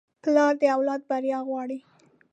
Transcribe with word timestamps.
پلار 0.23 0.53
د 0.61 0.63
اولاد 0.75 1.01
بریا 1.09 1.39
غواړي. 1.47 1.77